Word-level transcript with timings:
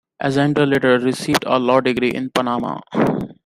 Endara 0.19 0.67
later 0.67 0.97
received 0.97 1.43
a 1.45 1.59
law 1.59 1.79
degree 1.79 2.09
in 2.09 2.31
Panama. 2.31 2.79